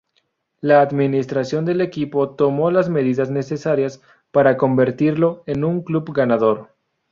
[0.61, 6.69] La administración del equipo tomó las medidas necesarias para convertirlo en un club ganador.